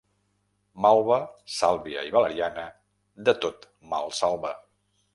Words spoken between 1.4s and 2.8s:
sàlvia i valeriana,